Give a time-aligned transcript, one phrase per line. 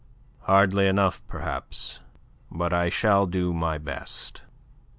[0.45, 1.99] "Hardly enough, perhaps.
[2.49, 4.41] But I shall do my best."